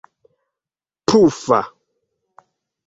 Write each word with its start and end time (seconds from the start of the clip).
pufa 1.05 1.59